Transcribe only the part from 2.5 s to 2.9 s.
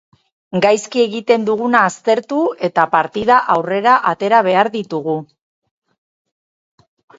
eta